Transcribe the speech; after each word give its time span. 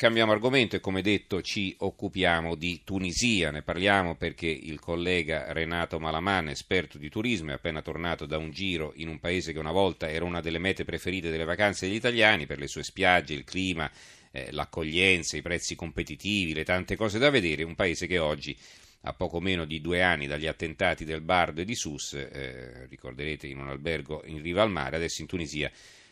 cambiamo 0.00 0.32
argomento 0.32 0.76
e 0.76 0.80
come 0.80 1.02
detto 1.02 1.42
ci 1.42 1.74
occupiamo 1.76 2.54
di 2.54 2.80
Tunisia, 2.84 3.50
ne 3.50 3.60
parliamo 3.60 4.16
perché 4.16 4.46
il 4.46 4.80
collega 4.80 5.52
Renato 5.52 6.00
Malaman, 6.00 6.48
esperto 6.48 6.96
di 6.96 7.10
turismo, 7.10 7.50
è 7.50 7.56
appena 7.56 7.82
tornato 7.82 8.24
da 8.24 8.38
un 8.38 8.50
giro 8.50 8.94
in 8.96 9.08
un 9.08 9.18
paese 9.20 9.52
che 9.52 9.58
una 9.58 9.72
volta 9.72 10.08
era 10.08 10.24
una 10.24 10.40
delle 10.40 10.58
mete 10.58 10.86
preferite 10.86 11.28
delle 11.28 11.44
vacanze 11.44 11.86
degli 11.86 11.96
italiani 11.96 12.46
per 12.46 12.58
le 12.58 12.66
sue 12.66 12.82
spiagge, 12.82 13.34
il 13.34 13.44
clima, 13.44 13.90
eh, 14.30 14.50
l'accoglienza, 14.52 15.36
i 15.36 15.42
prezzi 15.42 15.74
competitivi, 15.74 16.54
le 16.54 16.64
tante 16.64 16.96
cose 16.96 17.18
da 17.18 17.28
vedere, 17.28 17.62
un 17.62 17.74
paese 17.74 18.06
che 18.06 18.16
oggi 18.16 18.56
a 19.02 19.12
poco 19.12 19.38
meno 19.38 19.66
di 19.66 19.82
due 19.82 20.00
anni 20.00 20.26
dagli 20.26 20.46
attentati 20.46 21.04
del 21.04 21.20
Bardo 21.20 21.60
e 21.60 21.66
di 21.66 21.74
Sus, 21.74 22.14
eh, 22.14 22.86
ricorderete 22.88 23.46
in 23.46 23.58
un 23.58 23.68
albergo 23.68 24.22
in 24.24 24.40
riva 24.40 24.62
al 24.62 24.70
mare, 24.70 24.96
adesso 24.96 25.20
in 25.20 25.28
Tunisia 25.28 25.70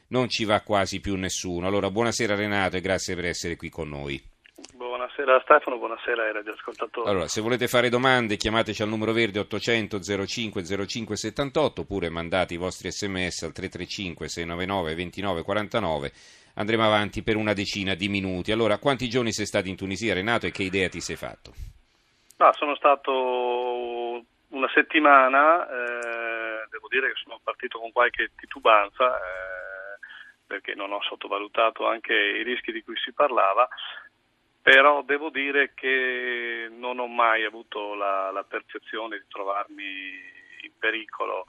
non 0.08 0.28
ci 0.28 0.44
va 0.44 0.60
quasi 0.60 1.00
più 1.00 1.16
nessuno. 1.16 1.66
Allora, 1.66 1.90
buonasera 1.90 2.34
Renato 2.34 2.76
e 2.76 2.80
grazie 2.80 3.14
per 3.14 3.26
essere 3.26 3.56
qui 3.56 3.68
con 3.68 3.88
noi. 3.88 4.20
Buonasera 4.74 5.40
Stefano, 5.42 5.78
buonasera 5.78 6.24
ai 6.24 6.32
radioascoltatori. 6.32 7.08
Allora, 7.08 7.26
se 7.26 7.40
volete 7.40 7.68
fare 7.68 7.88
domande 7.88 8.36
chiamateci 8.36 8.82
al 8.82 8.88
numero 8.88 9.12
verde 9.12 9.40
800 9.40 10.00
05 10.26 10.86
05 10.86 11.16
78 11.16 11.80
oppure 11.82 12.08
mandate 12.08 12.54
i 12.54 12.56
vostri 12.56 12.90
sms 12.90 13.42
al 13.42 13.52
335 13.52 14.28
699 14.28 14.94
29 14.94 15.42
49. 15.42 16.12
Andremo 16.54 16.84
avanti 16.84 17.22
per 17.22 17.36
una 17.36 17.52
decina 17.52 17.94
di 17.94 18.08
minuti. 18.08 18.50
Allora, 18.50 18.78
quanti 18.78 19.08
giorni 19.08 19.32
sei 19.32 19.46
stato 19.46 19.68
in 19.68 19.76
Tunisia 19.76 20.14
Renato 20.14 20.46
e 20.46 20.50
che 20.50 20.64
idea 20.64 20.88
ti 20.88 21.00
sei 21.00 21.16
fatto? 21.16 21.52
Ah, 22.38 22.52
sono 22.52 22.74
stato 22.74 24.24
una 24.48 24.68
settimana, 24.74 25.66
eh, 25.68 26.66
devo 26.70 26.88
dire 26.88 27.08
che 27.08 27.20
sono 27.22 27.38
partito 27.42 27.78
con 27.78 27.92
qualche 27.92 28.30
titubanza. 28.36 29.16
Eh, 29.16 29.57
perché 30.48 30.74
non 30.74 30.90
ho 30.92 31.00
sottovalutato 31.02 31.86
anche 31.86 32.14
i 32.14 32.42
rischi 32.42 32.72
di 32.72 32.82
cui 32.82 32.96
si 32.96 33.12
parlava, 33.12 33.68
però 34.60 35.02
devo 35.02 35.28
dire 35.28 35.72
che 35.74 36.68
non 36.70 36.98
ho 36.98 37.06
mai 37.06 37.44
avuto 37.44 37.94
la, 37.94 38.32
la 38.32 38.42
percezione 38.42 39.18
di 39.18 39.24
trovarmi 39.28 39.84
in 40.62 40.72
pericolo, 40.78 41.44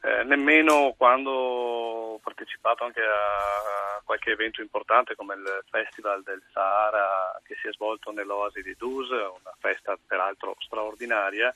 eh, 0.00 0.24
nemmeno 0.24 0.94
quando 0.96 1.30
ho 1.30 2.18
partecipato 2.18 2.84
anche 2.84 3.02
a 3.02 4.00
qualche 4.04 4.30
evento 4.32 4.60
importante 4.60 5.14
come 5.14 5.34
il 5.34 5.64
Festival 5.70 6.22
del 6.22 6.42
Sahara 6.52 7.40
che 7.44 7.54
si 7.60 7.68
è 7.68 7.72
svolto 7.72 8.10
nell'Oasi 8.10 8.62
di 8.62 8.74
Dus, 8.76 9.10
una 9.10 9.54
festa 9.60 9.96
peraltro 10.04 10.56
straordinaria 10.58 11.54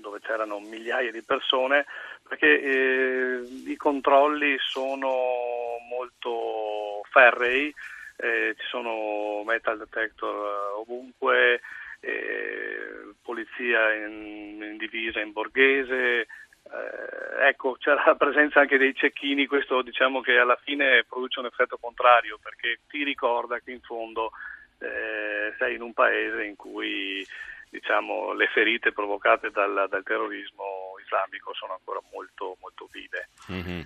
dove 0.00 0.20
c'erano 0.20 0.60
migliaia 0.60 1.10
di 1.10 1.22
persone, 1.22 1.86
perché 2.26 2.60
eh, 2.60 3.40
i 3.66 3.76
controlli 3.76 4.56
sono 4.58 5.78
molto 5.88 7.02
ferrei, 7.10 7.74
eh, 8.16 8.54
ci 8.58 8.66
sono 8.68 9.42
metal 9.44 9.78
detector 9.78 10.34
eh, 10.34 10.80
ovunque, 10.80 11.60
eh, 12.00 13.14
polizia 13.22 13.92
in, 13.94 14.62
in, 14.62 14.76
divisa 14.76 15.20
in 15.20 15.32
borghese, 15.32 16.26
eh, 16.70 17.48
ecco 17.48 17.76
c'era 17.78 18.02
la 18.06 18.14
presenza 18.14 18.60
anche 18.60 18.78
dei 18.78 18.94
cecchini, 18.94 19.46
questo 19.46 19.82
diciamo 19.82 20.20
che 20.20 20.38
alla 20.38 20.58
fine 20.62 21.04
produce 21.08 21.40
un 21.40 21.46
effetto 21.46 21.78
contrario 21.78 22.38
perché 22.40 22.80
ti 22.88 23.02
ricorda 23.02 23.58
che 23.58 23.72
in 23.72 23.80
fondo 23.80 24.32
eh, 24.78 25.54
sei 25.58 25.74
in 25.74 25.82
un 25.82 25.92
paese 25.92 26.44
in 26.44 26.56
cui 26.56 27.26
diciamo, 27.70 28.32
le 28.32 28.48
ferite 28.52 28.92
provocate 28.92 29.50
dal, 29.50 29.86
dal, 29.88 30.02
terrorismo 30.02 30.94
islamico 31.02 31.54
sono 31.54 31.74
ancora 31.74 32.00
molto, 32.12 32.56
molto 32.60 32.88
vive. 32.90 33.28
Mm-hmm. 33.50 33.80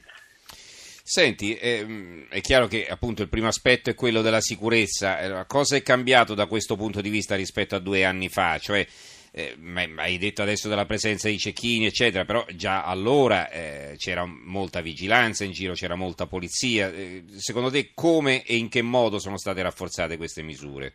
Senti, 1.06 1.54
ehm, 1.54 2.28
è 2.28 2.40
chiaro 2.40 2.66
che 2.66 2.86
appunto 2.86 3.20
il 3.20 3.28
primo 3.28 3.46
aspetto 3.46 3.90
è 3.90 3.94
quello 3.94 4.22
della 4.22 4.40
sicurezza. 4.40 5.18
Eh, 5.18 5.46
cosa 5.46 5.76
è 5.76 5.82
cambiato 5.82 6.34
da 6.34 6.46
questo 6.46 6.76
punto 6.76 7.02
di 7.02 7.10
vista 7.10 7.36
rispetto 7.36 7.74
a 7.74 7.78
due 7.78 8.06
anni 8.06 8.30
fa? 8.30 8.58
Cioè, 8.58 8.86
eh, 9.30 9.56
hai 9.96 10.16
detto 10.16 10.40
adesso 10.40 10.68
della 10.68 10.86
presenza 10.86 11.28
di 11.28 11.36
cecchini, 11.36 11.84
eccetera, 11.84 12.24
però 12.24 12.46
già 12.54 12.84
allora 12.84 13.50
eh, 13.50 13.94
c'era 13.98 14.24
molta 14.24 14.80
vigilanza 14.80 15.44
in 15.44 15.52
giro, 15.52 15.74
c'era 15.74 15.94
molta 15.94 16.26
polizia. 16.26 16.88
Eh, 16.88 17.24
secondo 17.36 17.70
te 17.70 17.90
come 17.94 18.42
e 18.42 18.56
in 18.56 18.70
che 18.70 18.80
modo 18.80 19.18
sono 19.18 19.36
state 19.36 19.60
rafforzate 19.60 20.16
queste 20.16 20.40
misure? 20.40 20.94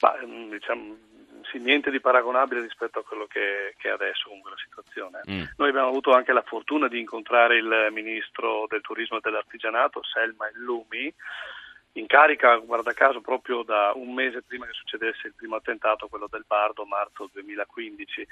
Ma, 0.00 0.12
diciamo, 0.50 0.96
sì, 1.50 1.58
niente 1.58 1.90
di 1.90 2.00
paragonabile 2.00 2.60
rispetto 2.60 3.00
a 3.00 3.04
quello 3.04 3.26
che, 3.26 3.74
che 3.78 3.88
è 3.88 3.92
adesso 3.92 4.28
comunque 4.28 4.50
la 4.50 4.56
situazione. 4.56 5.20
Mm. 5.30 5.44
Noi 5.56 5.68
abbiamo 5.68 5.88
avuto 5.88 6.12
anche 6.12 6.32
la 6.32 6.42
fortuna 6.42 6.88
di 6.88 7.00
incontrare 7.00 7.56
il 7.56 7.88
ministro 7.90 8.66
del 8.68 8.80
turismo 8.80 9.18
e 9.18 9.20
dell'artigianato, 9.22 10.02
Selma 10.02 10.48
Illumi, 10.50 11.12
in 11.92 12.06
carica, 12.06 12.56
guarda 12.56 12.92
caso, 12.92 13.20
proprio 13.20 13.62
da 13.62 13.92
un 13.94 14.14
mese 14.14 14.42
prima 14.42 14.66
che 14.66 14.72
succedesse 14.72 15.26
il 15.26 15.34
primo 15.34 15.56
attentato, 15.56 16.08
quello 16.08 16.28
del 16.30 16.44
Bardo, 16.46 16.84
marzo 16.84 17.28
2015 17.32 18.26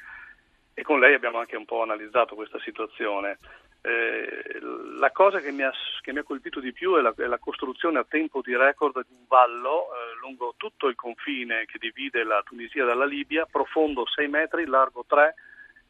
e 0.79 0.83
con 0.83 1.01
lei 1.01 1.15
abbiamo 1.15 1.39
anche 1.39 1.57
un 1.57 1.65
po' 1.65 1.81
analizzato 1.81 2.35
questa 2.35 2.61
situazione. 2.61 3.39
Eh, 3.81 4.59
la 4.99 5.11
cosa 5.11 5.41
che 5.41 5.51
mi, 5.51 5.63
ha, 5.63 5.73
che 6.03 6.13
mi, 6.13 6.19
ha, 6.19 6.23
colpito 6.23 6.61
di 6.61 6.75
più 6.75 6.97
è 6.97 7.01
la, 7.01 7.15
è 7.17 7.25
la, 7.25 7.39
costruzione 7.39 7.99
a 7.99 8.05
tempo 8.07 8.43
di 8.43 8.55
record 8.55 9.03
di 9.07 9.15
un 9.17 9.25
vallo 9.27 9.87
eh, 9.87 10.19
lungo 10.21 10.53
tutto 10.59 10.89
il 10.89 10.95
confine 10.95 11.65
che 11.65 11.79
divide 11.79 12.25
la 12.25 12.43
Tunisia 12.45 12.85
dalla 12.85 13.07
Libia, 13.07 13.47
profondo 13.51 14.07
6 14.07 14.29
metri, 14.29 14.67
largo 14.67 15.07
3 15.09 15.35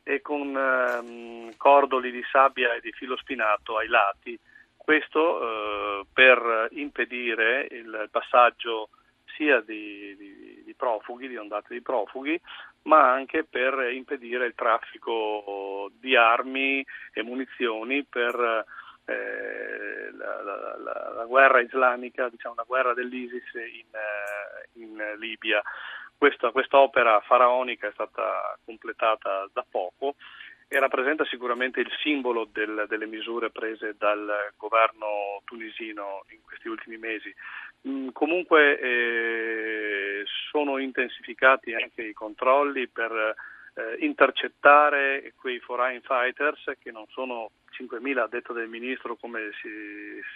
e 0.04 0.20
con 0.20 0.56
ehm, 0.56 1.56
cordoli 1.56 2.12
di 2.12 2.22
sabbia 2.30 2.72
e 2.74 2.80
di 2.80 2.92
filo 2.92 3.16
spinato 3.16 3.78
ai 3.78 3.88
lati. 3.88 4.38
Questo 4.76 5.40
eh, 5.42 6.06
per 6.12 6.68
impedire 6.70 7.66
il 7.72 8.08
passaggio 8.12 8.90
sia 9.34 9.60
di, 9.60 10.14
di, 10.16 10.45
profughi, 10.76 11.28
di 11.28 11.36
ondate 11.36 11.74
di 11.74 11.82
profughi, 11.82 12.40
ma 12.82 13.12
anche 13.12 13.44
per 13.44 13.90
impedire 13.92 14.46
il 14.46 14.54
traffico 14.54 15.90
di 15.98 16.14
armi 16.16 16.84
e 17.12 17.22
munizioni 17.22 18.04
per 18.04 18.64
eh, 19.06 20.10
la, 20.12 20.42
la, 20.42 20.76
la, 20.78 21.12
la, 21.14 21.24
guerra 21.24 21.60
islamica, 21.60 22.28
diciamo 22.28 22.54
la 22.56 22.64
guerra 22.66 22.94
dell'ISIS 22.94 23.54
in, 23.54 23.86
eh, 23.92 24.80
in 24.80 25.16
Libia. 25.18 25.62
Questa, 26.18 26.50
quest'opera 26.50 27.20
faraonica 27.20 27.88
è 27.88 27.92
stata 27.92 28.58
completata 28.64 29.48
da 29.52 29.64
poco 29.68 30.14
e 30.68 30.80
rappresenta 30.80 31.24
sicuramente 31.26 31.80
il 31.80 31.90
simbolo 32.02 32.48
del, 32.50 32.86
delle 32.88 33.06
misure 33.06 33.50
prese 33.50 33.94
dal 33.96 34.52
governo 34.56 35.40
tunisino 35.44 36.24
in 36.30 36.40
questi 36.42 36.68
ultimi 36.68 36.96
mesi. 36.96 37.32
Mm, 37.86 38.08
comunque 38.08 38.78
eh, 38.80 39.65
sono 40.56 40.78
intensificati 40.78 41.74
anche 41.74 42.02
i 42.02 42.14
controlli 42.14 42.88
per 42.88 43.12
eh, 43.12 43.96
intercettare 43.98 45.34
quei 45.36 45.58
foreign 45.60 46.00
fighters 46.00 46.72
che 46.78 46.90
non 46.90 47.04
sono 47.08 47.50
5.000 47.78 48.18
a 48.18 48.26
detto 48.26 48.54
del 48.54 48.66
ministro 48.66 49.16
come 49.16 49.50
si, 49.60 49.68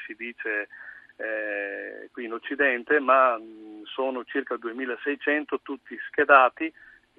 si 0.05 0.15
dice 0.19 0.69
eh, 1.17 2.11
qui 2.13 2.27
in 2.27 2.35
Occidente, 2.35 3.01
ma 3.01 3.39
mm, 3.39 3.85
sono 3.85 4.23
circa 4.25 4.57
2.600 4.57 5.57
tutti 5.63 5.99
schedati 6.09 6.71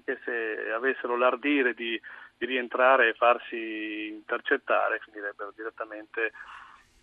che 0.06 0.20
se 0.24 0.72
avessero 0.72 1.18
l'ardire 1.18 1.74
di, 1.74 2.00
di 2.38 2.46
rientrare 2.46 3.10
e 3.10 3.14
farsi 3.14 4.10
intercettare 4.10 5.00
finirebbero 5.04 5.52
direttamente 5.56 6.34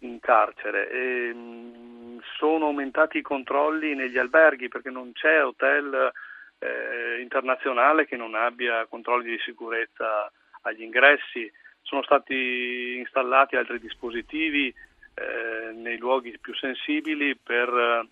in 0.00 0.20
carcere. 0.20 0.90
E, 0.90 1.32
mh, 1.32 2.20
sono 2.36 2.66
aumentati 2.66 3.18
i 3.18 3.22
controlli 3.22 3.94
negli 3.94 4.18
alberghi 4.18 4.68
perché 4.68 4.90
non 4.90 5.12
c'è 5.12 5.44
hotel 5.44 6.12
eh, 6.58 7.20
internazionale 7.20 8.06
che 8.06 8.16
non 8.16 8.34
abbia 8.34 8.86
controlli 8.86 9.30
di 9.30 9.38
sicurezza 9.44 10.30
agli 10.62 10.82
ingressi. 10.82 11.50
Sono 11.82 12.02
stati 12.02 12.96
installati 12.98 13.56
altri 13.56 13.78
dispositivi 13.80 14.68
eh, 14.68 15.72
nei 15.72 15.96
luoghi 15.96 16.38
più 16.38 16.54
sensibili 16.54 17.36
per 17.36 17.68
eh, 17.68 18.08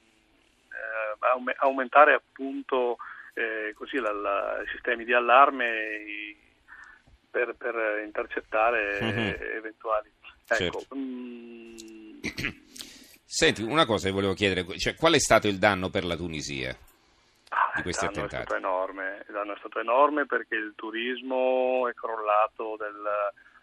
aumentare 1.59 2.15
appunto 2.15 2.97
eh, 3.35 3.75
così 3.75 3.99
la, 3.99 4.13
la, 4.13 4.63
i 4.63 4.69
sistemi 4.69 5.05
di 5.05 5.13
allarme 5.13 6.05
per, 7.31 7.55
per 7.57 8.03
intercettare 8.05 8.99
mm-hmm. 9.03 9.57
eventuali. 9.57 10.11
Ecco, 10.49 10.79
certo. 10.81 10.95
mh, 10.95 12.21
Senti, 13.25 13.63
una 13.63 13.85
cosa 13.85 14.07
che 14.07 14.15
volevo 14.15 14.35
chiedere, 14.35 14.79
cioè, 14.79 14.95
qual 14.95 15.15
è 15.15 15.19
stato 15.19 15.49
il 15.49 15.59
danno 15.59 15.91
per 15.91 16.05
la 16.05 16.17
Tunisia? 16.17 16.77
Ah, 17.51 17.73
di 17.77 17.83
questi 17.83 18.05
il 18.05 18.13
danno 18.13 18.27
attentati? 18.27 18.43
È 18.43 18.47
stato 18.47 18.57
enorme, 18.57 19.25
il 19.29 19.35
danno 19.35 19.53
è 19.53 19.59
stato 19.59 19.81
enorme 19.81 20.27
perché 20.27 20.55
il 20.55 20.73
turismo 20.77 21.89
è 21.89 21.95
crollato 21.95 22.77
del, 22.79 23.03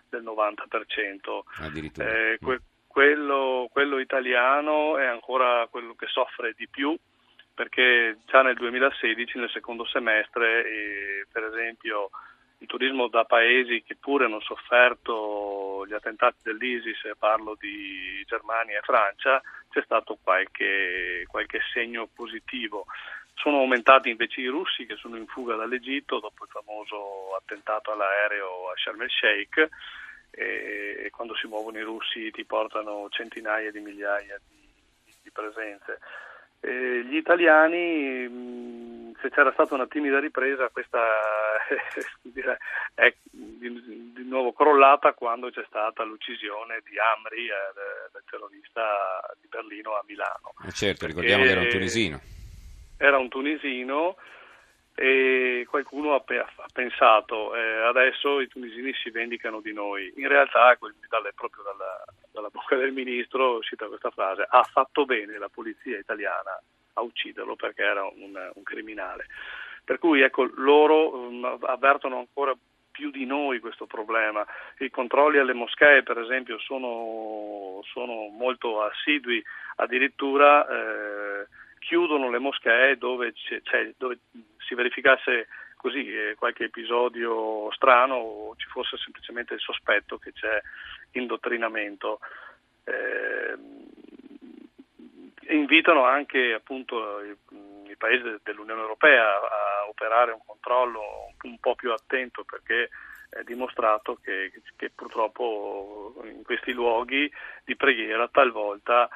del 0.09 0.23
90%. 0.23 1.63
Addirittura. 1.63 2.07
Eh, 2.07 2.37
que- 2.39 2.61
quello, 2.85 3.67
quello 3.71 3.97
italiano 3.97 4.97
è 4.99 5.05
ancora 5.05 5.65
quello 5.71 5.95
che 5.95 6.05
soffre 6.07 6.53
di 6.55 6.67
più 6.67 6.95
perché 7.53 8.17
già 8.25 8.41
nel 8.41 8.55
2016, 8.55 9.37
nel 9.37 9.49
secondo 9.49 9.85
semestre, 9.85 10.65
eh, 10.65 11.27
per 11.31 11.43
esempio, 11.43 12.09
il 12.63 12.69
turismo 12.69 13.09
da 13.09 13.25
paesi 13.25 13.83
che 13.83 13.97
pure 13.97 14.23
hanno 14.25 14.39
sofferto 14.39 15.85
gli 15.85 15.93
attentati 15.93 16.37
dell'ISIS, 16.43 17.11
parlo 17.19 17.57
di 17.59 18.23
Germania 18.25 18.79
e 18.79 18.83
Francia, 18.83 19.41
c'è 19.69 19.81
stato 19.83 20.17
qualche, 20.23 21.25
qualche 21.27 21.59
segno 21.73 22.07
positivo. 22.07 22.85
Sono 23.35 23.57
aumentati 23.57 24.09
invece 24.09 24.39
i 24.39 24.47
russi 24.47 24.85
che 24.85 24.95
sono 24.95 25.17
in 25.17 25.27
fuga 25.27 25.55
dall'Egitto 25.55 26.19
dopo 26.19 26.45
il 26.45 26.49
famoso 26.49 27.35
attentato 27.35 27.91
all'aereo 27.91 28.69
a 28.69 28.73
Sharm 28.77 29.01
el 29.01 29.09
Sheikh 29.09 29.69
e 30.31 31.09
quando 31.11 31.35
si 31.35 31.47
muovono 31.47 31.77
i 31.77 31.83
russi 31.83 32.31
ti 32.31 32.45
portano 32.45 33.07
centinaia 33.09 33.71
di 33.71 33.81
migliaia 33.81 34.39
di, 34.47 35.13
di 35.21 35.31
presenze. 35.31 35.99
E 36.65 37.03
gli 37.03 37.17
italiani, 37.17 39.11
se 39.19 39.29
c'era 39.29 39.51
stata 39.51 39.73
una 39.73 39.85
timida 39.85 40.21
ripresa, 40.21 40.69
questa 40.69 40.97
è 42.95 43.13
di, 43.29 44.13
di, 44.13 44.23
nuovo 44.23 44.53
crollata 44.53 45.11
quando 45.11 45.49
c'è 45.49 45.65
stata 45.67 46.03
l'uccisione 46.03 46.79
di 46.85 46.97
Amri, 46.97 47.47
eh, 47.47 47.73
del 48.13 48.23
terrorista 48.29 49.19
di 49.41 49.49
Berlino 49.49 49.95
a 49.95 50.05
Milano. 50.07 50.53
Eh 50.65 50.71
certo, 50.71 51.05
ricordiamo 51.05 51.43
che 51.43 51.49
era 51.49 51.59
un 51.59 51.69
tunisino. 51.69 52.21
Era 52.97 53.17
un 53.17 53.27
tunisino 53.27 54.15
e 54.95 55.65
qualcuno 55.67 56.13
ha, 56.13 56.23
ha 56.25 56.65
pensato 56.71 57.55
eh, 57.55 57.81
adesso 57.81 58.39
i 58.39 58.47
tunisini 58.47 58.93
si 58.93 59.09
vendicano 59.09 59.59
di 59.59 59.73
noi. 59.73 60.13
In 60.17 60.27
realtà, 60.27 60.77
dalle, 61.09 61.31
proprio 61.33 61.63
dalla, 61.63 62.03
dalla, 62.31 62.49
bocca 62.49 62.75
del 62.75 62.91
ministro 62.91 63.55
è 63.55 63.57
uscita 63.57 63.87
questa 63.87 64.11
frase, 64.11 64.45
ha 64.47 64.63
fatto 64.63 65.05
bene 65.05 65.37
la 65.37 65.49
polizia 65.49 65.97
italiana 65.97 66.61
a 66.93 67.01
ucciderlo 67.01 67.55
perché 67.55 67.81
era 67.81 68.03
un, 68.03 68.51
un 68.53 68.63
criminale. 68.63 69.25
Per 69.83 69.97
cui 69.97 70.21
ecco, 70.21 70.49
loro 70.55 71.15
um, 71.15 71.57
avvertono 71.61 72.19
ancora 72.19 72.55
più 72.91 73.09
di 73.09 73.25
noi 73.25 73.59
questo 73.59 73.87
problema. 73.87 74.45
I 74.77 74.91
controlli 74.91 75.39
alle 75.39 75.53
moschee, 75.53 76.03
per 76.03 76.19
esempio, 76.19 76.59
sono, 76.59 77.81
sono 77.91 78.27
molto 78.27 78.83
assidui, 78.83 79.43
addirittura 79.77 80.65
eh, 80.67 81.47
chiudono 81.83 82.29
le 82.29 82.39
moschee 82.39 82.97
dove, 82.97 83.33
dove 83.97 84.19
si 84.57 84.73
verificasse 84.73 85.47
così 85.75 86.07
eh, 86.07 86.35
qualche 86.35 86.65
episodio 86.65 87.69
strano 87.73 88.15
o 88.15 88.55
ci 88.55 88.67
fosse 88.67 88.97
semplicemente 88.97 89.53
il 89.53 89.59
sospetto 89.59 90.17
che 90.17 90.31
c'è 90.31 90.61
indottrinamento. 91.11 92.19
Eh, 92.85 93.57
invitano 95.49 96.05
anche 96.05 96.53
appunto 96.53 97.21
i, 97.21 97.35
i, 97.89 97.95
paesi 97.97 98.23
dell'Unione 98.43 98.79
Europea 98.79 99.25
a 99.25 99.87
operare 99.89 100.31
un 100.31 100.39
controllo 100.45 101.33
un 101.43 101.59
po' 101.59 101.75
più 101.75 101.91
attento 101.91 102.45
perché 102.45 102.89
è 103.29 103.43
dimostrato 103.43 104.17
che, 104.23 104.51
che 104.77 104.89
purtroppo 104.89 106.21
in 106.23 106.43
questi 106.43 106.71
luoghi 106.71 107.29
di 107.65 107.75
preghiera 107.75 108.29
talvolta 108.29 109.09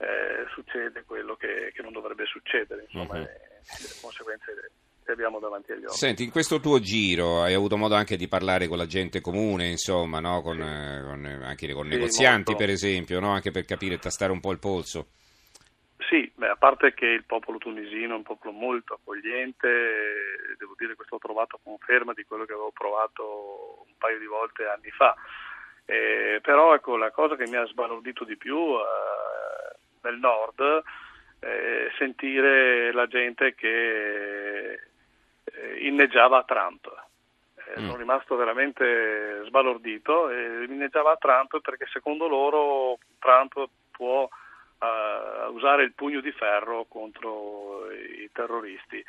eh, 0.00 0.46
succede 0.54 1.04
quello 1.04 1.36
che, 1.36 1.72
che, 1.74 1.82
non 1.82 1.92
dovrebbe 1.92 2.24
succedere, 2.24 2.86
insomma, 2.88 3.18
uh-huh. 3.18 3.20
le 3.20 3.90
conseguenze 4.00 4.72
che 5.04 5.12
abbiamo 5.12 5.38
davanti 5.38 5.72
agli 5.72 5.84
occhi. 5.84 5.96
Senti, 5.96 6.24
in 6.24 6.30
questo 6.30 6.58
tuo 6.58 6.80
giro 6.80 7.42
hai 7.42 7.52
avuto 7.52 7.76
modo 7.76 7.94
anche 7.94 8.16
di 8.16 8.26
parlare 8.26 8.66
con 8.66 8.78
la 8.78 8.86
gente 8.86 9.20
comune, 9.20 9.68
insomma, 9.68 10.18
no? 10.20 10.40
con, 10.40 10.56
sì. 10.56 10.62
eh, 10.62 11.02
con, 11.02 11.42
anche 11.44 11.72
con 11.72 11.84
sì, 11.84 11.90
negozianti 11.90 12.52
molto. 12.52 12.64
per 12.64 12.70
esempio, 12.70 13.20
no? 13.20 13.30
anche 13.30 13.50
per 13.50 13.66
capire 13.66 13.96
e 13.96 13.98
tastare 13.98 14.32
un 14.32 14.40
po' 14.40 14.52
il 14.52 14.58
polso. 14.58 15.08
Sì, 16.08 16.32
beh, 16.34 16.48
a 16.48 16.56
parte 16.56 16.94
che 16.94 17.06
il 17.06 17.24
popolo 17.24 17.58
tunisino 17.58 18.14
è 18.14 18.16
un 18.16 18.22
popolo 18.22 18.52
molto 18.52 18.94
accogliente, 18.94 19.68
devo 20.58 20.74
dire 20.78 20.90
che 20.90 20.96
questo 20.96 21.16
ho 21.16 21.18
trovato 21.18 21.60
conferma 21.62 22.14
di 22.14 22.24
quello 22.24 22.46
che 22.46 22.52
avevo 22.52 22.72
provato 22.72 23.84
un 23.86 23.94
paio 23.98 24.18
di 24.18 24.26
volte 24.26 24.64
anni 24.64 24.90
fa. 24.90 25.14
Eh, 25.84 26.40
però 26.40 26.74
ecco, 26.74 26.96
la 26.96 27.10
cosa 27.10 27.36
che 27.36 27.46
mi 27.46 27.56
ha 27.56 27.66
sbalordito 27.66 28.24
di 28.24 28.36
più 28.36 28.56
eh, 28.56 29.59
nel 30.02 30.18
nord 30.18 30.82
eh, 31.40 31.90
sentire 31.96 32.92
la 32.92 33.06
gente 33.06 33.54
che 33.54 34.72
eh, 34.72 35.86
inneggiava 35.86 36.38
a 36.38 36.44
Trump. 36.44 36.86
Eh, 37.56 37.80
mm. 37.80 37.84
Sono 37.84 37.96
rimasto 37.96 38.36
veramente 38.36 39.42
sbalordito 39.46 40.30
e 40.30 40.64
inneggiava 40.64 41.12
a 41.12 41.16
Trump 41.16 41.60
perché 41.60 41.86
secondo 41.90 42.28
loro 42.28 42.98
Trump 43.18 43.68
può 43.90 44.22
uh, 44.24 45.52
usare 45.52 45.84
il 45.84 45.92
pugno 45.92 46.20
di 46.20 46.32
ferro 46.32 46.86
contro 46.88 47.90
i 47.92 48.28
terroristi. 48.32 49.04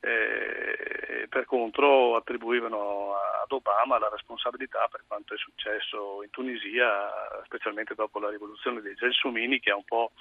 Eh, 0.00 1.26
per 1.30 1.46
contro 1.46 2.14
attribuivano 2.16 3.14
ad 3.44 3.52
Obama 3.52 3.98
la 3.98 4.08
responsabilità 4.08 4.88
per 4.90 5.04
quanto 5.06 5.34
è 5.34 5.36
successo 5.36 6.22
in 6.22 6.30
Tunisia, 6.30 7.10
specialmente 7.44 7.94
dopo 7.94 8.18
la 8.18 8.30
rivoluzione 8.30 8.80
dei 8.80 8.94
Gelsomini 8.94 9.60
che 9.60 9.70
ha 9.70 9.76
un 9.76 9.84
po' 9.84 10.12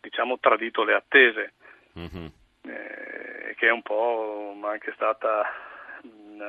diciamo, 0.00 0.38
tradito 0.38 0.84
le 0.84 0.94
attese, 0.94 1.52
mm-hmm. 1.98 2.26
eh, 2.62 3.54
che 3.56 3.66
è 3.66 3.70
un 3.70 3.82
po' 3.82 4.56
anche 4.62 4.92
stata 4.94 5.44
mh, 6.02 6.42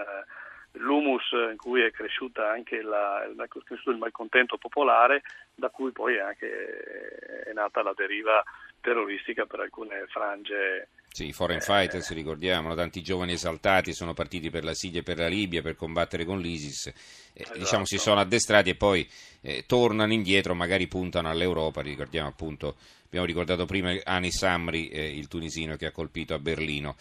l'humus 0.73 1.31
in 1.31 1.57
cui 1.57 1.81
è 1.81 1.91
cresciuta 1.91 2.49
anche 2.49 2.81
la, 2.81 3.25
il, 3.25 3.47
il 3.85 3.97
malcontento 3.97 4.57
popolare, 4.57 5.23
da 5.55 5.69
cui 5.69 5.91
poi 5.91 6.19
anche 6.19 7.43
è 7.45 7.51
nata 7.53 7.81
la 7.81 7.93
deriva 7.95 8.43
terroristica 8.79 9.45
per 9.45 9.59
alcune 9.59 10.05
frange 10.07 10.89
sì, 11.13 11.27
i 11.27 11.33
foreign 11.33 11.59
fighters, 11.59 12.13
ricordiamo, 12.13 12.73
tanti 12.73 13.01
giovani 13.01 13.33
esaltati 13.33 13.91
sono 13.91 14.13
partiti 14.13 14.49
per 14.49 14.63
la 14.63 14.73
Siria 14.73 15.01
e 15.01 15.03
per 15.03 15.17
la 15.17 15.27
Libia 15.27 15.61
per 15.61 15.75
combattere 15.75 16.23
con 16.23 16.39
l'ISIS, 16.39 16.87
eh, 16.87 16.93
esatto. 17.33 17.59
diciamo 17.59 17.85
si 17.85 17.97
sono 17.97 18.21
addestrati 18.21 18.69
e 18.69 18.75
poi 18.75 19.05
eh, 19.41 19.65
tornano 19.67 20.13
indietro, 20.13 20.55
magari 20.55 20.87
puntano 20.87 21.29
all'Europa, 21.29 21.81
ricordiamo 21.81 22.29
appunto, 22.29 22.75
abbiamo 23.07 23.25
ricordato 23.25 23.65
prima 23.65 23.93
Anis 24.05 24.41
Amri, 24.43 24.87
eh, 24.87 25.17
il 25.17 25.27
tunisino 25.27 25.75
che 25.75 25.87
ha 25.87 25.91
colpito 25.91 26.33
a 26.33 26.39
Berlino. 26.39 26.95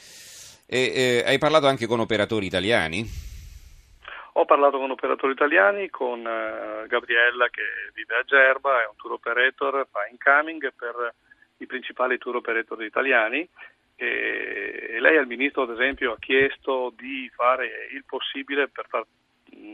E, 0.67 0.93
eh, 0.93 1.23
hai 1.25 1.39
parlato 1.39 1.69
anche 1.69 1.87
con 1.87 2.01
operatori 2.01 2.47
italiani? 2.47 3.07
Ho 4.35 4.45
parlato 4.45 4.79
con 4.79 4.91
operatori 4.91 5.33
italiani, 5.33 5.89
con 5.89 6.19
uh, 6.21 6.87
Gabriella 6.89 7.49
che 7.49 7.63
vive 7.95 8.17
a 8.17 8.25
Gerba, 8.25 8.83
è 8.83 8.87
un 8.89 8.97
tour 8.97 9.13
operator, 9.13 9.87
fa 9.91 10.07
incoming 10.11 10.73
per 10.75 11.15
i 11.59 11.67
principali 11.67 12.19
tour 12.19 12.37
operator 12.37 12.83
italiani 12.83 13.49
e 14.03 14.99
lei 14.99 15.19
al 15.19 15.27
Ministro 15.27 15.65
ad 15.65 15.71
esempio 15.73 16.13
ha 16.13 16.19
chiesto 16.19 16.91
di 16.97 17.31
fare 17.35 17.89
il 17.93 18.03
possibile 18.07 18.69
per, 18.69 18.87
far, 18.89 19.05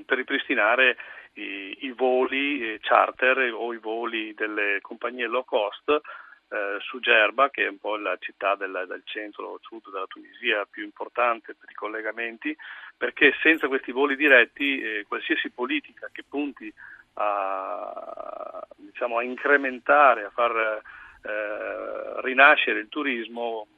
per 0.05 0.17
ripristinare 0.17 0.97
i, 1.35 1.77
i, 1.83 1.93
voli 1.93 2.73
eh, 2.73 2.79
charter 2.81 3.53
o 3.53 3.73
i 3.73 3.79
voli 3.79 4.35
delle 4.35 4.81
compagnie 4.81 5.29
low 5.29 5.45
cost 5.45 5.89
eh, 5.89 6.79
su 6.81 6.99
Gerba, 6.99 7.51
che 7.51 7.67
è 7.67 7.69
un 7.69 7.79
po' 7.79 7.97
la 7.97 8.17
città 8.19 8.57
del, 8.57 8.85
del 8.89 9.03
centro-sud 9.05 9.93
della 9.93 10.07
Tunisia 10.09 10.67
più 10.69 10.83
importante 10.83 11.55
per 11.55 11.71
i 11.71 11.75
collegamenti, 11.75 12.57
perché 12.97 13.33
senza 13.43 13.69
questi 13.69 13.93
voli 13.93 14.17
diretti 14.17 14.81
eh, 14.81 15.05
qualsiasi 15.07 15.51
politica 15.51 16.09
che 16.11 16.25
punti 16.29 16.73
a, 17.15 18.67
diciamo, 18.75 19.19
a 19.19 19.23
incrementare, 19.23 20.25
a 20.25 20.31
far 20.31 20.83
eh, 21.23 22.21
rinascere 22.23 22.81
il 22.81 22.89
turismo 22.89 23.69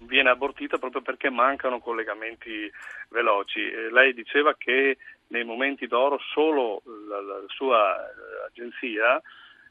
viene 0.00 0.30
abortita 0.30 0.78
proprio 0.78 1.02
perché 1.02 1.30
mancano 1.30 1.80
collegamenti 1.80 2.70
veloci. 3.08 3.60
Eh, 3.60 3.90
lei 3.90 4.14
diceva 4.14 4.54
che 4.56 4.98
nei 5.28 5.44
momenti 5.44 5.86
d'oro 5.86 6.18
solo 6.32 6.82
la, 7.08 7.20
la 7.20 7.42
sua 7.48 7.96
eh, 7.96 8.46
agenzia 8.46 9.20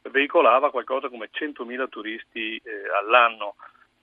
veicolava 0.10 0.72
qualcosa 0.72 1.10
come 1.10 1.30
100.000 1.32 1.90
turisti 1.90 2.58
eh, 2.58 2.90
all'anno 3.00 3.56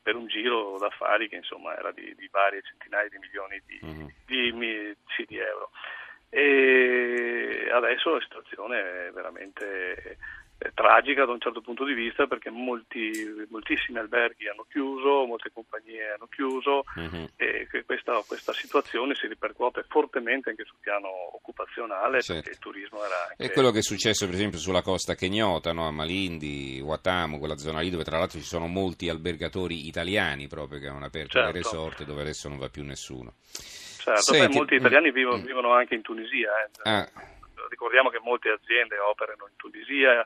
per 0.02 0.16
un 0.16 0.26
giro 0.26 0.76
d'affari 0.78 1.28
che 1.28 1.36
insomma 1.36 1.76
era 1.76 1.92
di, 1.92 2.14
di 2.16 2.28
varie 2.30 2.62
centinaia 2.62 3.08
di 3.08 3.18
milioni 3.18 3.60
di, 3.66 3.80
mm-hmm. 3.84 4.06
di, 4.26 4.96
sì, 5.14 5.24
di 5.26 5.38
euro. 5.38 5.70
E 6.30 7.68
adesso 7.72 8.14
la 8.14 8.20
situazione 8.20 9.08
è 9.08 9.10
veramente 9.12 10.16
tragica 10.74 11.24
da 11.24 11.32
un 11.32 11.40
certo 11.40 11.62
punto 11.62 11.84
di 11.84 11.94
vista 11.94 12.26
perché 12.26 12.50
molti, 12.50 13.10
moltissimi 13.48 13.98
alberghi 13.98 14.48
hanno 14.48 14.66
chiuso, 14.68 15.24
molte 15.24 15.50
compagnie 15.52 16.12
hanno 16.12 16.26
chiuso 16.28 16.84
uh-huh. 16.94 17.30
e 17.36 17.66
questa, 17.86 18.22
questa, 18.26 18.52
situazione 18.52 19.14
si 19.14 19.26
ripercuote 19.26 19.84
fortemente 19.88 20.50
anche 20.50 20.64
sul 20.64 20.76
piano 20.80 21.08
occupazionale 21.34 22.20
certo. 22.20 22.42
perché 22.42 22.50
il 22.50 22.58
turismo 22.58 22.98
era 23.04 23.28
anche... 23.30 23.44
È 23.44 23.50
quello 23.52 23.70
che 23.70 23.78
è 23.78 23.82
successo 23.82 24.26
per 24.26 24.34
esempio 24.34 24.58
sulla 24.58 24.82
costa 24.82 25.14
kenyota, 25.14 25.72
no? 25.72 25.86
a 25.86 25.90
Malindi, 25.90 26.80
Watamu, 26.80 27.38
quella 27.38 27.56
zona 27.56 27.80
lì 27.80 27.88
dove 27.88 28.04
tra 28.04 28.18
l'altro 28.18 28.38
ci 28.38 28.44
sono 28.44 28.66
molti 28.66 29.08
albergatori 29.08 29.86
italiani 29.86 30.46
proprio 30.46 30.78
che 30.78 30.88
hanno 30.88 31.06
aperto 31.06 31.38
certo. 31.38 31.52
le 31.52 31.52
resort 31.52 32.04
dove 32.04 32.20
adesso 32.20 32.48
non 32.48 32.58
va 32.58 32.68
più 32.68 32.84
nessuno. 32.84 33.34
Certo, 33.40 34.20
Senti, 34.20 34.56
molti 34.56 34.74
italiani 34.74 35.10
vivono, 35.10 35.38
mm. 35.38 35.44
vivono, 35.44 35.72
anche 35.72 35.94
in 35.94 36.02
Tunisia. 36.02 36.50
Eh. 36.64 36.90
Ah 36.90 37.08
ricordiamo 37.70 38.10
che 38.10 38.20
molte 38.20 38.50
aziende 38.50 38.98
operano 38.98 39.46
in 39.48 39.56
Tunisia, 39.56 40.24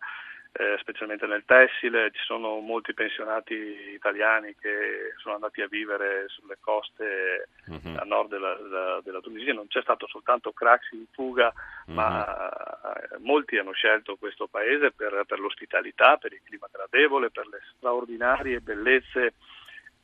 eh, 0.56 0.76
specialmente 0.78 1.26
nel 1.26 1.44
tessile, 1.44 2.12
ci 2.12 2.22
sono 2.24 2.60
molti 2.60 2.94
pensionati 2.94 3.54
italiani 3.92 4.54
che 4.60 5.12
sono 5.18 5.34
andati 5.34 5.60
a 5.62 5.66
vivere 5.66 6.26
sulle 6.28 6.58
coste 6.60 7.48
uh-huh. 7.66 7.96
a 7.98 8.04
nord 8.04 8.30
della, 8.30 8.54
della, 8.54 9.00
della, 9.02 9.20
Tunisia, 9.20 9.52
non 9.52 9.66
c'è 9.66 9.82
stato 9.82 10.06
soltanto 10.06 10.52
Craxi 10.52 10.94
in 10.94 11.06
fuga, 11.10 11.52
uh-huh. 11.86 11.94
ma 11.94 12.24
eh, 12.24 13.18
molti 13.18 13.58
hanno 13.58 13.72
scelto 13.72 14.14
questo 14.16 14.46
paese 14.46 14.92
per, 14.92 15.24
per 15.26 15.40
l'ospitalità, 15.40 16.18
per 16.18 16.32
il 16.32 16.40
clima 16.44 16.68
gradevole, 16.70 17.30
per 17.30 17.48
le 17.48 17.60
straordinarie 17.76 18.60
bellezze 18.60 19.34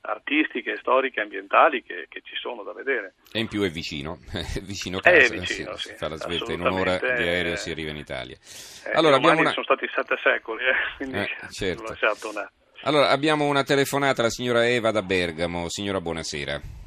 artistiche, 0.03 0.77
storiche, 0.79 1.21
ambientali 1.21 1.83
che, 1.83 2.07
che, 2.09 2.21
ci 2.23 2.35
sono 2.37 2.63
da 2.63 2.73
vedere. 2.73 3.15
E 3.33 3.39
in 3.39 3.49
più 3.49 3.63
è 3.63 3.71
vicino, 3.71 4.19
è 4.33 4.61
vicino 4.61 5.01
casa, 5.01 5.17
è 5.17 5.39
vicino, 5.39 5.77
si, 5.77 5.89
sì, 5.89 5.95
fa 5.95 6.09
la 6.09 6.17
svelta 6.17 6.53
in 6.53 6.61
un'ora 6.61 6.99
di 6.99 7.07
aereo 7.07 7.57
si 7.57 7.71
arriva 7.71 7.91
in 7.91 7.97
Italia. 7.97 8.37
Eh, 8.85 8.93
allora, 8.93 9.17
abbiamo 9.17 9.41
una... 9.41 9.51
sono 9.51 9.65
stati 9.65 9.87
sette 9.95 10.17
secoli, 10.23 10.65
eh, 10.65 10.75
quindi 10.97 11.19
eh, 11.19 11.29
certo. 11.51 11.93
una... 12.31 12.51
Allora, 12.83 13.11
abbiamo 13.11 13.45
una 13.45 13.63
telefonata 13.63 14.23
alla 14.23 14.31
signora 14.31 14.67
Eva 14.67 14.91
da 14.91 15.03
Bergamo. 15.03 15.69
Signora, 15.69 16.01
buonasera. 16.01 16.80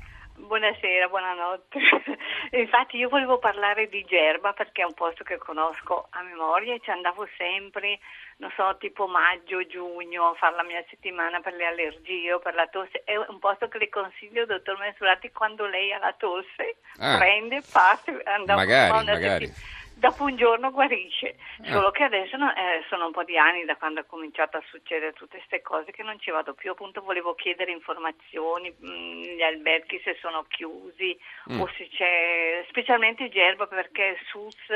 Buonasera, 0.54 1.08
buonanotte. 1.08 1.80
Infatti 2.62 2.98
io 2.98 3.10
volevo 3.10 3.40
parlare 3.40 3.90
di 3.90 4.06
Gerba 4.08 4.54
perché 4.54 4.84
è 4.84 4.86
un 4.86 4.94
posto 4.94 5.24
che 5.24 5.40
conosco 5.40 6.06
a 6.12 6.22
memoria 6.22 6.76
e 6.76 6.80
ci 6.80 6.92
andavo 6.92 7.28
sempre, 7.38 7.98
non 8.38 8.54
so, 8.56 8.78
tipo 8.78 9.08
maggio, 9.08 9.66
giugno 9.66 10.28
a 10.28 10.36
fare 10.36 10.56
la 10.56 10.64
mia 10.64 10.84
settimana 10.92 11.40
per 11.40 11.56
le 11.56 11.66
allergie 11.66 12.34
o 12.34 12.38
per 12.38 12.54
la 12.54 12.68
tosse. 12.68 13.02
È 13.04 13.16
un 13.16 13.40
posto 13.40 13.68
che 13.68 13.80
le 13.80 13.90
consiglio, 13.90 14.46
dottor 14.46 14.78
Mensurati, 14.78 15.32
quando 15.32 15.66
lei 15.66 15.92
ha 15.92 15.98
la 15.98 16.14
tosse, 16.16 16.76
ah. 17.00 17.18
prende, 17.18 17.64
parte, 17.72 18.22
andavo 18.24 18.60
magari, 18.60 19.06
magari. 19.06 19.46
Settimana 19.48 19.82
dopo 19.96 20.24
un 20.24 20.36
giorno 20.36 20.72
guarisce, 20.72 21.36
solo 21.64 21.88
ah. 21.88 21.92
che 21.92 22.04
adesso 22.04 22.38
no, 22.38 22.54
eh, 22.54 22.84
sono 22.90 23.08
un 23.08 23.12
po' 23.12 23.24
di 23.24 23.38
anni 23.38 23.66
da 23.66 23.76
quando 23.76 24.02
è 24.02 24.06
cominciato 24.06 24.58
a 24.58 24.64
succedere 24.70 25.14
tutte 25.14 25.38
queste 25.38 25.62
cose 25.62 25.92
che 25.92 26.04
non 26.04 26.20
ci 26.20 26.32
vado 26.32 26.54
più, 26.54 26.72
appunto 26.72 27.02
volevo 27.02 27.36
chiedere 27.36 27.72
informazioni, 27.72 28.74
mh, 28.78 28.88
mm, 28.88 29.22
gli 29.24 29.42
alberghi 29.42 30.02
se 30.04 30.18
sono 30.20 30.46
chiusi 30.48 31.18
mm. 31.52 31.60
o 31.60 31.70
se 31.78 31.88
c'è, 31.90 32.66
specialmente 32.70 33.30
Gerba 33.30 33.68
perché 33.68 34.18
SUS 34.28 34.70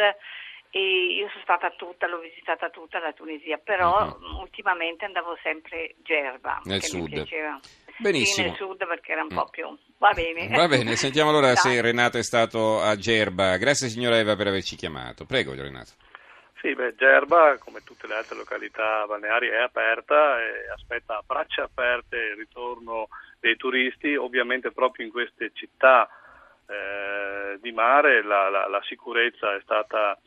e 0.69 1.15
io 1.15 1.29
sono 1.29 1.41
stata 1.43 1.71
tutta, 1.71 2.07
l'ho 2.07 2.19
visitata 2.19 2.69
tutta 2.69 2.99
la 2.99 3.13
Tunisia, 3.13 3.57
però 3.57 4.05
uh-huh. 4.05 4.41
ultimamente 4.41 5.05
andavo 5.05 5.37
sempre 5.41 5.95
Gerba, 6.03 6.59
nel 6.65 6.83
sud. 6.83 7.03
mi 7.03 7.09
piaceva. 7.09 7.59
Benissimo. 7.97 8.53
Sì, 8.53 8.59
nel 8.63 8.69
sud 8.69 8.87
perché 8.87 9.11
era 9.11 9.23
un 9.23 9.29
po' 9.29 9.47
più... 9.49 9.65
Va 9.97 10.11
bene. 10.13 10.55
Va 10.55 10.67
bene, 10.67 10.95
sentiamo 10.95 11.29
allora 11.29 11.55
se 11.55 11.79
Renato 11.81 12.17
è 12.17 12.23
stato 12.23 12.81
a 12.81 12.95
Gerba. 12.95 13.57
Grazie 13.57 13.89
signora 13.89 14.17
Eva 14.17 14.35
per 14.35 14.47
averci 14.47 14.75
chiamato. 14.75 15.25
Prego 15.25 15.53
Renato. 15.53 15.91
Sì, 16.61 16.73
beh, 16.73 16.95
Gerba, 16.95 17.57
come 17.59 17.81
tutte 17.83 18.07
le 18.07 18.15
altre 18.15 18.35
località 18.35 19.05
balneari, 19.05 19.47
è 19.47 19.57
aperta 19.57 20.41
e 20.41 20.69
aspetta 20.73 21.17
a 21.17 21.23
braccia 21.25 21.63
aperte 21.63 22.17
il 22.17 22.35
ritorno 22.35 23.07
dei 23.39 23.55
turisti. 23.55 24.15
Ovviamente 24.15 24.71
proprio 24.71 25.05
in 25.05 25.11
queste 25.11 25.51
città 25.53 26.09
eh, 26.67 27.57
di 27.61 27.71
mare 27.71 28.23
la, 28.23 28.49
la, 28.49 28.67
la, 28.67 28.81
sicurezza 28.83 29.55
è 29.55 29.59
stata 29.61 30.19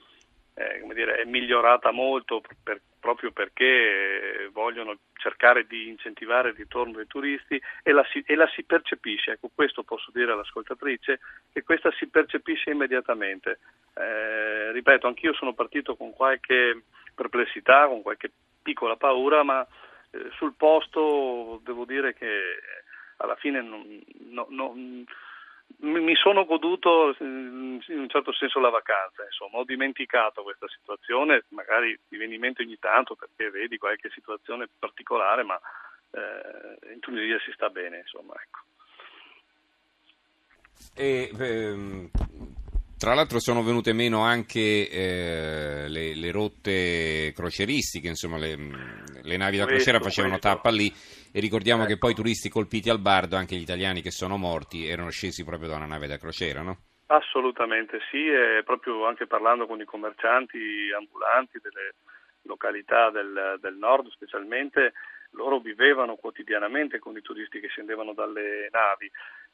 eh, 0.54 0.84
dire, 0.94 1.16
è 1.16 1.24
migliorata 1.24 1.90
molto 1.90 2.42
per, 2.62 2.80
proprio 2.98 3.32
perché 3.32 4.48
vogliono 4.52 4.98
cercare 5.14 5.66
di 5.66 5.88
incentivare 5.88 6.50
il 6.50 6.54
ritorno 6.54 6.96
dei 6.96 7.06
turisti 7.06 7.60
e 7.82 7.92
la, 7.92 8.04
si, 8.10 8.22
e 8.26 8.34
la 8.34 8.48
si 8.54 8.64
percepisce, 8.64 9.32
ecco 9.32 9.50
questo 9.54 9.82
posso 9.82 10.10
dire 10.12 10.32
all'ascoltatrice, 10.32 11.20
che 11.52 11.62
questa 11.62 11.90
si 11.92 12.06
percepisce 12.08 12.70
immediatamente. 12.70 13.58
Eh, 13.94 14.72
ripeto, 14.72 15.06
anch'io 15.06 15.32
sono 15.34 15.54
partito 15.54 15.96
con 15.96 16.12
qualche 16.12 16.82
perplessità, 17.14 17.86
con 17.86 18.02
qualche 18.02 18.30
piccola 18.62 18.96
paura, 18.96 19.42
ma 19.42 19.66
eh, 20.10 20.30
sul 20.36 20.54
posto 20.56 21.60
devo 21.64 21.84
dire 21.84 22.14
che 22.14 22.40
alla 23.16 23.36
fine 23.36 23.60
non, 23.62 24.02
no, 24.30 24.46
no, 24.50 24.74
mi 25.78 26.14
sono 26.16 26.44
goduto 26.44 27.14
in 27.20 27.80
un 27.86 28.08
certo 28.08 28.32
senso 28.32 28.60
la 28.60 28.70
vacanza, 28.70 29.24
insomma, 29.24 29.58
ho 29.58 29.64
dimenticato 29.64 30.42
questa 30.42 30.66
situazione, 30.68 31.44
magari 31.48 31.98
ti 32.08 32.16
viene 32.16 32.34
in 32.34 32.40
mente 32.40 32.62
ogni 32.62 32.78
tanto 32.78 33.14
perché 33.14 33.50
vedi 33.50 33.78
qualche 33.78 34.10
situazione 34.10 34.68
particolare, 34.78 35.42
ma 35.42 35.58
eh, 36.12 36.92
in 36.92 37.00
Tunisia 37.00 37.38
si 37.44 37.52
sta 37.52 37.68
bene, 37.70 37.98
insomma, 37.98 38.34
ecco. 38.34 38.58
E, 40.94 41.30
ehm, 41.38 42.10
tra 42.98 43.14
l'altro 43.14 43.38
sono 43.40 43.62
venute 43.62 43.92
meno 43.92 44.20
anche 44.20 44.88
eh, 44.90 45.88
le, 45.88 46.14
le, 46.14 46.30
rotte 46.30 47.32
croceristiche, 47.34 48.08
insomma 48.08 48.36
le, 48.36 48.56
le 49.22 49.36
navi 49.38 49.56
da 49.56 49.64
crociera 49.64 50.00
facevano 50.00 50.38
questo. 50.38 50.56
tappa 50.56 50.70
lì 50.70 50.92
e 51.32 51.40
ricordiamo 51.40 51.82
ecco. 51.82 51.92
che 51.92 51.98
poi 51.98 52.12
i 52.12 52.14
turisti 52.14 52.48
colpiti 52.48 52.90
al 52.90 53.00
bardo, 53.00 53.36
anche 53.36 53.56
gli 53.56 53.62
italiani 53.62 54.02
che 54.02 54.10
sono 54.10 54.36
morti, 54.36 54.86
erano 54.86 55.10
scesi 55.10 55.44
proprio 55.44 55.68
da 55.68 55.76
una 55.76 55.86
nave 55.86 56.06
da 56.06 56.18
crociera, 56.18 56.62
no? 56.62 56.76
Assolutamente 57.06 57.98
sì, 58.10 58.28
e 58.28 58.62
proprio 58.64 59.06
anche 59.06 59.26
parlando 59.26 59.66
con 59.66 59.80
i 59.80 59.84
commercianti 59.84 60.92
ambulanti 60.96 61.58
delle 61.60 61.94
località 62.42 63.10
del, 63.10 63.58
del 63.60 63.74
nord 63.74 64.08
specialmente, 64.10 64.92
loro 65.32 65.58
vivevano 65.58 66.16
quotidianamente 66.16 66.98
con 66.98 67.16
i 67.16 67.20
turisti 67.20 67.60
che 67.60 67.68
scendevano 67.68 68.12
dalle 68.12 68.68
navi 68.70 69.10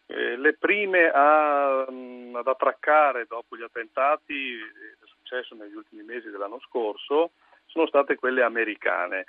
eh, 0.07 0.37
le 0.37 0.55
prime 0.55 1.11
a, 1.13 1.87
mm, 1.91 2.37
ad 2.37 2.47
attraccare 2.47 3.27
dopo 3.27 3.57
gli 3.57 3.63
attentati, 3.63 4.57
è 4.57 5.07
successo 5.07 5.55
negli 5.55 5.75
ultimi 5.75 6.03
mesi 6.03 6.31
dell'anno 6.31 6.61
scorso, 6.61 7.33
sono 7.67 7.87
state 7.87 8.15
quelle 8.15 8.43
americane. 8.43 9.27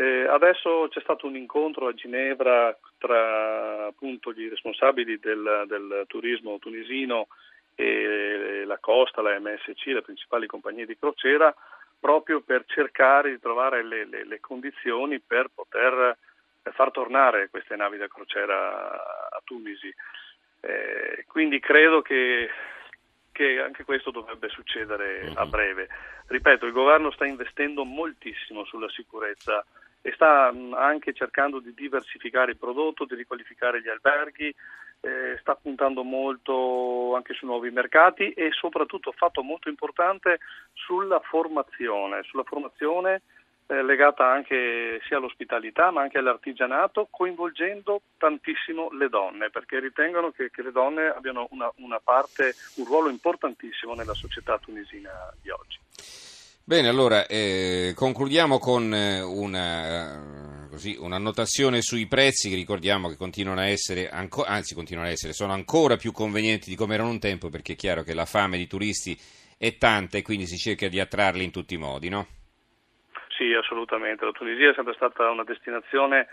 Eh, 0.00 0.26
adesso 0.26 0.88
c'è 0.88 1.02
stato 1.02 1.26
un 1.26 1.36
incontro 1.36 1.86
a 1.86 1.92
Ginevra 1.92 2.74
tra 2.96 3.84
appunto 3.84 4.32
gli 4.32 4.48
responsabili 4.48 5.18
del, 5.18 5.64
del 5.66 6.04
turismo 6.06 6.58
tunisino 6.58 7.26
e 7.74 8.62
la 8.64 8.78
Costa, 8.78 9.20
la 9.20 9.38
MSC, 9.38 9.84
le 9.88 10.00
principali 10.00 10.46
compagnie 10.46 10.86
di 10.86 10.96
crociera, 10.96 11.54
proprio 11.98 12.40
per 12.40 12.64
cercare 12.66 13.32
di 13.32 13.40
trovare 13.40 13.84
le, 13.84 14.06
le, 14.06 14.24
le 14.24 14.40
condizioni 14.40 15.20
per 15.20 15.50
poter 15.54 16.16
far 16.72 16.90
tornare 16.92 17.50
queste 17.50 17.76
navi 17.76 17.98
da 17.98 18.08
crociera 18.08 18.90
a 19.28 19.40
Tunisi. 19.44 19.94
Eh, 20.60 21.26
quindi 21.28 21.60
credo 21.60 22.00
che, 22.00 22.48
che, 23.32 23.60
anche 23.60 23.84
questo 23.84 24.10
dovrebbe 24.10 24.48
succedere 24.48 25.30
a 25.34 25.44
mhm. 25.44 25.50
breve. 25.50 25.88
Ripeto, 26.28 26.64
il 26.64 26.72
governo 26.72 27.10
sta 27.10 27.26
investendo 27.26 27.84
moltissimo 27.84 28.64
sulla 28.64 28.88
sicurezza 28.88 29.62
e 30.02 30.12
sta 30.12 30.52
anche 30.74 31.12
cercando 31.12 31.60
di 31.60 31.74
diversificare 31.74 32.52
il 32.52 32.56
prodotto, 32.56 33.04
di 33.04 33.14
riqualificare 33.14 33.82
gli 33.82 33.88
alberghi, 33.88 34.54
eh, 35.02 35.38
sta 35.40 35.54
puntando 35.54 36.02
molto 36.02 37.14
anche 37.14 37.34
su 37.34 37.46
nuovi 37.46 37.70
mercati 37.70 38.32
e 38.32 38.50
soprattutto 38.52 39.12
fatto 39.12 39.42
molto 39.42 39.68
importante 39.68 40.38
sulla 40.72 41.20
formazione, 41.20 42.22
sulla 42.22 42.44
formazione 42.44 43.22
eh, 43.66 43.82
legata 43.82 44.26
anche 44.26 45.00
sia 45.06 45.18
all'ospitalità 45.18 45.90
ma 45.90 46.02
anche 46.02 46.18
all'artigianato, 46.18 47.06
coinvolgendo 47.10 48.02
tantissimo 48.18 48.90
le 48.92 49.08
donne, 49.08 49.50
perché 49.50 49.78
ritengono 49.78 50.30
che, 50.32 50.50
che 50.50 50.62
le 50.62 50.72
donne 50.72 51.06
abbiano 51.06 51.46
una, 51.50 51.70
una 51.76 52.00
parte, 52.02 52.54
un 52.76 52.84
ruolo 52.84 53.08
importantissimo 53.08 53.94
nella 53.94 54.14
società 54.14 54.58
tunisina 54.58 55.10
di 55.40 55.50
oggi. 55.50 55.78
Bene, 56.70 56.86
allora 56.86 57.26
eh, 57.26 57.94
concludiamo 57.96 58.60
con 58.60 58.94
eh, 58.94 59.20
una, 59.22 60.68
così, 60.70 60.96
un'annotazione 60.96 61.80
sui 61.80 62.06
prezzi 62.06 62.48
che 62.48 62.54
ricordiamo 62.54 63.08
che 63.08 63.16
continuano 63.16 63.58
a 63.58 63.66
essere, 63.66 64.08
anco, 64.08 64.44
anzi 64.44 64.76
continuano 64.76 65.08
a 65.08 65.10
essere, 65.10 65.32
sono 65.32 65.52
ancora 65.52 65.96
più 65.96 66.12
convenienti 66.12 66.70
di 66.70 66.76
come 66.76 66.94
erano 66.94 67.10
un 67.10 67.18
tempo 67.18 67.48
perché 67.48 67.72
è 67.72 67.74
chiaro 67.74 68.02
che 68.02 68.14
la 68.14 68.24
fame 68.24 68.56
di 68.56 68.68
turisti 68.68 69.18
è 69.58 69.78
tanta 69.78 70.16
e 70.16 70.22
quindi 70.22 70.46
si 70.46 70.56
cerca 70.58 70.86
di 70.86 71.00
attrarli 71.00 71.42
in 71.42 71.50
tutti 71.50 71.74
i 71.74 71.76
modi, 71.76 72.08
no? 72.08 72.28
Sì, 73.36 73.52
assolutamente. 73.52 74.24
La 74.24 74.30
Tunisia 74.30 74.70
è 74.70 74.74
sempre 74.74 74.94
stata 74.94 75.28
una 75.28 75.42
destinazione 75.42 76.28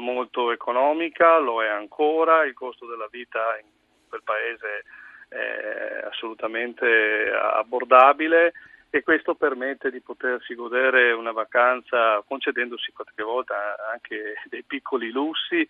molto 0.00 0.50
economica, 0.50 1.36
lo 1.36 1.62
è 1.62 1.68
ancora, 1.68 2.46
il 2.46 2.54
costo 2.54 2.86
della 2.86 3.08
vita 3.10 3.58
in 3.60 3.68
quel 4.08 4.22
paese 4.24 4.84
è 5.28 6.06
assolutamente 6.08 7.30
abbordabile 7.52 8.54
e 8.94 9.02
questo 9.02 9.34
permette 9.34 9.90
di 9.90 10.00
potersi 10.00 10.54
godere 10.54 11.10
una 11.10 11.32
vacanza 11.32 12.22
concedendosi 12.28 12.92
qualche 12.92 13.24
volta 13.24 13.56
anche 13.92 14.34
dei 14.48 14.62
piccoli 14.62 15.10
lussi, 15.10 15.66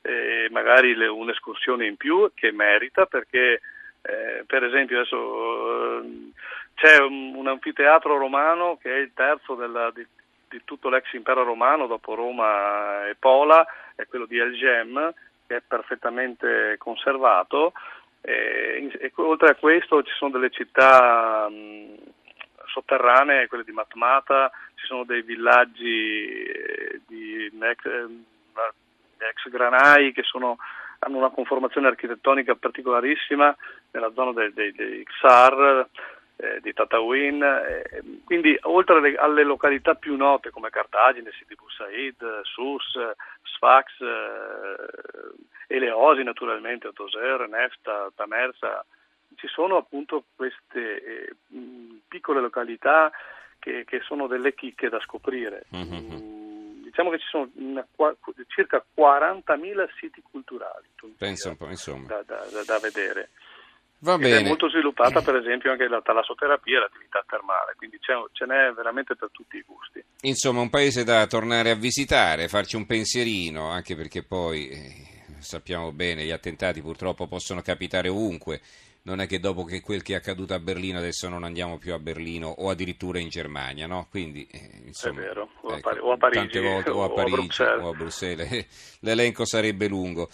eh, 0.00 0.48
magari 0.50 0.94
le, 0.94 1.06
un'escursione 1.06 1.84
in 1.84 1.96
più 1.96 2.30
che 2.32 2.50
merita 2.50 3.04
perché 3.04 3.60
eh, 4.00 4.44
per 4.46 4.64
esempio 4.64 5.00
adesso 5.00 6.00
eh, 6.00 6.30
c'è 6.74 6.98
un, 6.98 7.34
un, 7.34 7.46
anfiteatro 7.46 8.16
romano 8.16 8.78
che 8.80 8.90
è 8.90 8.98
il 9.00 9.10
terzo 9.12 9.54
della, 9.54 9.90
di, 9.90 10.06
di 10.48 10.62
tutto 10.64 10.88
l'ex 10.88 11.12
impero 11.12 11.44
romano 11.44 11.86
dopo 11.86 12.14
Roma 12.14 13.06
e 13.06 13.16
Pola, 13.16 13.66
è 13.94 14.06
quello 14.06 14.24
di 14.24 14.38
El 14.38 14.54
Gem, 14.54 15.12
che 15.46 15.56
è 15.56 15.60
perfettamente 15.60 16.76
conservato. 16.78 17.74
E, 18.22 18.90
e, 18.98 19.12
oltre 19.16 19.50
a 19.50 19.54
questo 19.56 20.02
ci 20.02 20.12
sono 20.14 20.30
delle 20.30 20.50
città 20.50 21.48
mh, 21.50 22.11
sotterranee, 22.72 23.46
quelle 23.46 23.64
di 23.64 23.72
Matmata, 23.72 24.50
ci 24.74 24.86
sono 24.86 25.04
dei 25.04 25.22
villaggi 25.22 26.42
eh, 26.42 27.00
di 27.06 27.50
ex, 27.60 27.84
ex 29.18 29.48
granai 29.50 30.12
che 30.12 30.22
sono, 30.22 30.56
hanno 31.00 31.18
una 31.18 31.30
conformazione 31.30 31.88
architettonica 31.88 32.54
particolarissima 32.54 33.54
nella 33.92 34.12
zona 34.14 34.32
dei, 34.32 34.52
dei, 34.52 34.72
dei 34.72 35.04
Xar, 35.04 35.88
eh, 36.36 36.60
di 36.60 36.72
Tatawin, 36.72 37.42
eh, 37.42 38.02
quindi 38.24 38.58
oltre 38.62 38.96
alle, 38.96 39.14
alle, 39.16 39.44
località 39.44 39.94
più 39.94 40.16
note 40.16 40.50
come 40.50 40.70
Cartagine, 40.70 41.30
Sidi 41.38 41.54
Said, 41.76 42.40
Sus, 42.42 42.98
Sfax, 43.42 44.00
eh, 44.00 45.74
Eleosi 45.74 46.22
naturalmente, 46.22 46.92
Toser, 46.92 47.48
Nefta, 47.48 48.10
Tamersa, 48.16 48.84
ci 49.36 49.48
sono 49.48 49.76
appunto 49.76 50.24
queste 50.34 51.02
eh, 51.02 51.34
piccole 52.08 52.40
località 52.40 53.10
che, 53.58 53.84
che, 53.86 54.00
sono 54.00 54.26
delle 54.26 54.54
chicche 54.54 54.88
da 54.88 55.00
scoprire. 55.00 55.66
Mm-hmm. 55.74 56.82
diciamo 56.82 57.10
che 57.10 57.18
ci 57.18 57.26
sono 57.28 57.48
una, 57.54 57.86
circa 58.48 58.84
40.000 58.96 59.88
siti 59.98 60.22
culturali 60.22 60.90
Pensa 61.16 61.50
un 61.50 61.56
po', 61.56 61.68
insomma. 61.68 62.06
Da, 62.06 62.22
da, 62.22 62.44
da 62.66 62.78
vedere. 62.78 63.30
Va 64.00 64.18
bene. 64.18 64.38
È 64.38 64.46
molto 64.48 64.68
sviluppata 64.68 65.20
per 65.22 65.36
esempio 65.36 65.70
anche 65.70 65.86
la 65.86 66.00
talassoterapia 66.02 66.76
e 66.76 66.80
l'attività 66.80 67.24
termale, 67.28 67.74
quindi 67.76 67.98
ce 68.00 68.44
n'è 68.44 68.72
veramente 68.72 69.14
per 69.14 69.28
tutti 69.30 69.56
i 69.56 69.64
gusti. 69.64 70.02
Insomma, 70.22 70.60
un 70.60 70.70
paese 70.70 71.04
da 71.04 71.26
tornare 71.26 71.70
a 71.70 71.76
visitare, 71.76 72.48
farci 72.48 72.76
un 72.76 72.86
pensierino, 72.86 73.70
anche 73.70 73.94
perché 73.94 74.24
poi 74.24 74.68
eh, 74.68 75.21
sappiamo 75.42 75.92
bene, 75.92 76.24
gli 76.24 76.30
attentati 76.30 76.80
purtroppo 76.80 77.26
possono 77.26 77.60
capitare 77.62 78.08
ovunque. 78.08 78.60
Non 79.04 79.20
è 79.20 79.26
che 79.26 79.40
dopo 79.40 79.64
che 79.64 79.80
quel 79.80 80.00
che 80.02 80.12
è 80.12 80.16
accaduto 80.16 80.54
a 80.54 80.60
Berlino 80.60 80.98
adesso 80.98 81.28
non 81.28 81.42
andiamo 81.42 81.76
più 81.76 81.92
a 81.92 81.98
Berlino 81.98 82.46
o 82.46 82.70
addirittura 82.70 83.18
in 83.18 83.28
Germania, 83.28 83.88
no? 83.88 84.06
Quindi, 84.08 84.46
eh, 84.48 84.82
insomma, 84.86 85.20
è 85.20 85.24
vero, 85.24 85.48
o, 85.62 85.74
ecco, 85.74 85.74
a, 85.74 85.80
Par- 85.80 86.02
o 86.02 86.12
a 86.12 86.16
Parigi, 86.16 86.58
volte, 86.60 86.90
o 86.90 87.02
a, 87.02 87.10
Parigi, 87.10 87.34
o 87.34 87.38
a 87.38 87.40
Bruxelles. 87.40 87.82
O 87.82 87.88
a 87.88 87.92
Bruxelles. 87.94 88.66
L'elenco 89.00 89.44
sarebbe 89.44 89.88
lungo. 89.88 90.30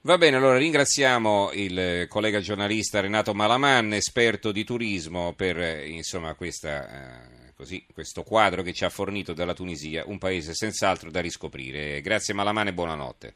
Va 0.00 0.18
bene, 0.18 0.36
allora 0.36 0.58
ringraziamo 0.58 1.50
il 1.52 2.06
collega 2.08 2.40
giornalista 2.40 3.00
Renato 3.00 3.34
Malaman, 3.34 3.92
esperto 3.92 4.50
di 4.52 4.64
turismo, 4.64 5.34
per 5.34 5.86
insomma, 5.86 6.34
questa, 6.34 6.88
eh, 6.88 7.52
così, 7.54 7.84
questo 7.92 8.22
quadro 8.22 8.62
che 8.62 8.72
ci 8.72 8.84
ha 8.84 8.90
fornito 8.90 9.32
dalla 9.32 9.54
Tunisia, 9.54 10.04
un 10.06 10.18
paese 10.18 10.54
senz'altro 10.54 11.10
da 11.10 11.20
riscoprire. 11.20 12.00
Grazie 12.00 12.32
Malaman 12.34 12.68
e 12.68 12.72
buonanotte. 12.72 13.34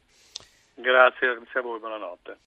Grazie, 0.75 1.35
grazie 1.35 1.59
a 1.59 1.63
voi, 1.63 1.79
buonanotte. 1.79 2.39